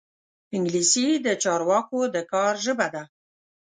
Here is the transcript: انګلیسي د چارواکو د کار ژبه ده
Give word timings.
انګلیسي 0.55 1.07
د 1.25 1.27
چارواکو 1.43 1.99
د 2.13 2.17
کار 2.31 2.53
ژبه 2.65 2.87
ده 2.93 3.03